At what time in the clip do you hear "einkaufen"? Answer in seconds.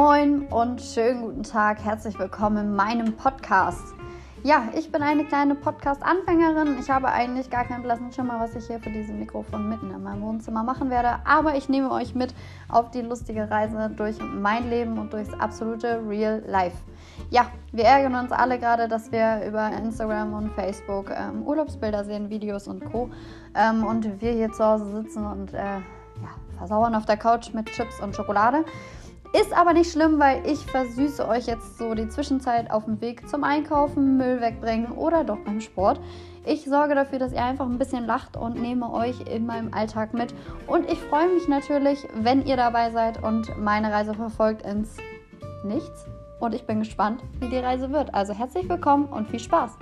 33.44-34.16